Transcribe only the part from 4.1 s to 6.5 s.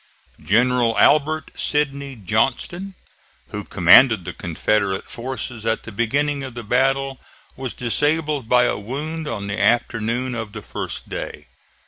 the Confederate forces at the beginning